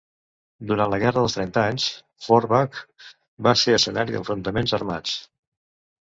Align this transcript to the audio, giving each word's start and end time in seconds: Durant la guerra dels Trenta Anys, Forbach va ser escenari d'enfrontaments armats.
Durant 0.69 0.87
la 0.91 0.97
guerra 1.01 1.21
dels 1.25 1.33
Trenta 1.37 1.65
Anys, 1.73 1.83
Forbach 2.27 2.79
va 3.47 3.53
ser 3.65 3.75
escenari 3.79 4.15
d'enfrontaments 4.17 4.75
armats. 4.79 5.13